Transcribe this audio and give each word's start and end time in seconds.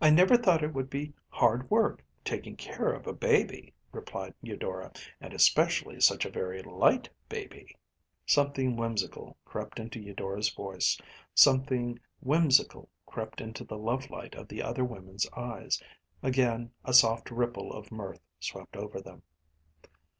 “I 0.00 0.10
never 0.10 0.36
thought 0.36 0.64
it 0.64 0.74
would 0.74 0.90
be 0.90 1.14
hard 1.28 1.70
work 1.70 2.02
taking 2.24 2.56
care 2.56 2.92
of 2.92 3.06
a 3.06 3.12
baby,‚ÄĚ 3.12 3.72
replied 3.92 4.34
Eudora, 4.42 4.92
“and 5.20 5.32
especially 5.32 6.00
such 6.00 6.24
a 6.24 6.28
very 6.28 6.60
light 6.64 7.08
baby.‚ÄĚ 7.28 7.74
Something 8.26 8.74
whimsical 8.76 9.36
crept 9.44 9.78
into 9.78 10.00
Eudora’s 10.00 10.50
voice; 10.50 11.00
something 11.36 12.00
whimsical 12.18 12.88
crept 13.06 13.40
into 13.40 13.62
the 13.62 13.78
love 13.78 14.10
light 14.10 14.34
of 14.34 14.48
the 14.48 14.60
other 14.60 14.84
women’s 14.84 15.24
eyes. 15.36 15.80
Again 16.20 16.72
a 16.84 16.92
soft 16.92 17.30
ripple 17.30 17.72
of 17.72 17.92
mirth 17.92 18.26
swept 18.40 18.76
over 18.76 19.00
them. 19.00 19.22